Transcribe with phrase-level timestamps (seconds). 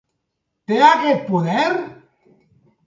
[0.71, 1.69] Té aquest poder?